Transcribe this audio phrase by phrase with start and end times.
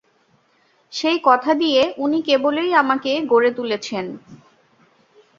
[0.93, 4.05] সেই কথা দিয়ে উনি কেবলই আমাকে গড়ে তুলেছেন।